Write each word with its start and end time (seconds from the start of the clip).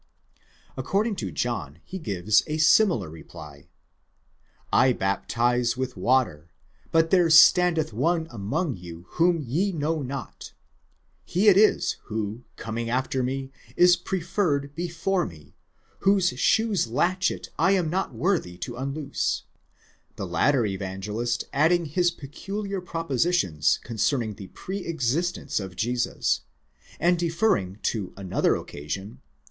According 0.75 1.15
to 1.17 1.31
John 1.31 1.77
he 1.85 1.99
gives 1.99 2.41
a 2.47 2.57
similar 2.57 3.07
reply: 3.07 3.67
J 4.73 4.93
baptize 4.93 5.77
with 5.77 5.95
water; 5.95 6.49
but 6.91 7.11
there 7.11 7.29
standeth 7.29 7.93
one 7.93 8.25
among 8.31 8.77
you 8.77 9.05
whom 9.09 9.43
ye 9.43 9.71
know 9.71 10.01
not; 10.01 10.53
He 11.23 11.45
tt 11.45 11.55
is 11.55 11.97
who 12.05 12.43
coming 12.55 12.89
after 12.89 13.21
me 13.21 13.51
is 13.77 13.95
pre 13.95 14.21
Jerred 14.21 14.73
before 14.73 15.27
me, 15.27 15.53
whose 15.99 16.29
shoes 16.29 16.87
latchet 16.87 17.49
I 17.59 17.73
am 17.73 17.87
not 17.91 18.11
worthy 18.11 18.57
to 18.57 18.71
unioose: 18.73 19.43
the 20.15 20.25
latter 20.25 20.65
Evangelist 20.65 21.43
adding 21.53 21.85
his 21.85 22.09
peculiar 22.09 22.81
propositions 22.81 23.77
concerning 23.83 24.33
the 24.33 24.47
pre 24.47 24.79
existence 24.83 25.59
of 25.59 25.75
Jesus, 25.75 26.41
and 26.99 27.19
deferring 27.19 27.75
to 27.83 28.13
another 28.17 28.55
occasion 28.55 29.11
(v. 29.11 29.19